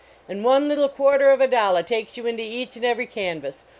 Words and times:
And 0.27 0.43
one 0.43 0.67
little 0.67 0.89
quarter 0.89 1.29
of 1.29 1.41
a 1.41 1.47
dollah 1.47 1.83
takes 1.83 2.17
you 2.17 2.25
into 2.25 2.41
each 2.41 2.75
and 2.75 2.83
every 2.83 3.05
canvas 3.05 3.65